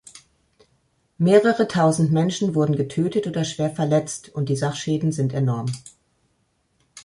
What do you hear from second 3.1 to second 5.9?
oder schwer verletzt, und die Sachschäden sind enorm.